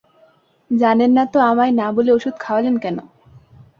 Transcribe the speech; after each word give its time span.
জানেন 0.71 1.11
না 1.17 1.23
তো 1.33 1.37
আমায় 1.49 1.73
না 1.73 1.87
বলে 1.95 2.11
ওষুধ 2.13 2.35
খাওয়ালেন 2.39 2.75
কেন? 2.83 2.97